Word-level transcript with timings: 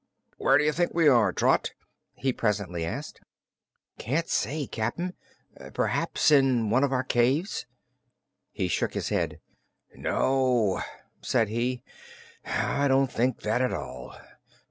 "Where 0.39 0.57
d'ye 0.57 0.71
think 0.71 0.95
we 0.95 1.07
are, 1.07 1.31
Trot?" 1.31 1.73
he 2.15 2.33
presently 2.33 2.83
asked. 2.83 3.21
"Can't 3.99 4.27
say, 4.27 4.65
Cap'n. 4.65 5.13
P'r'aps 5.75 6.31
in 6.31 6.71
one 6.71 6.83
of 6.83 6.91
our 6.91 7.03
caves." 7.03 7.67
He 8.51 8.67
shook 8.67 8.95
his 8.95 9.09
head. 9.09 9.39
"No," 9.93 10.81
said 11.21 11.49
he, 11.49 11.83
"I 12.45 12.87
don't 12.87 13.11
think 13.11 13.41
that, 13.41 13.61
at 13.61 13.73
all. 13.73 14.15